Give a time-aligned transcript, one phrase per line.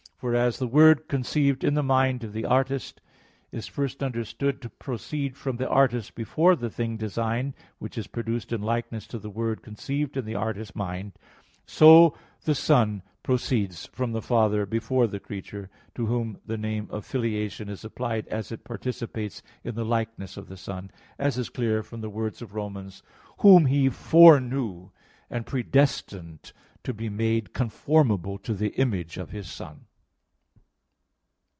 [0.21, 3.01] For as the word conceived in the mind of the artist
[3.51, 8.53] is first understood to proceed from the artist before the thing designed, which is produced
[8.53, 11.13] in likeness to the word conceived in the artist's mind;
[11.65, 17.03] so the Son proceeds from the Father before the creature, to which the name of
[17.03, 21.81] filiation is applied as it participates in the likeness of the Son, as is clear
[21.81, 22.75] from the words of Rom.
[22.75, 23.01] 8:29:
[23.39, 24.91] "Whom He foreknew
[25.31, 29.87] and predestined to be made conformable to the image of His Son."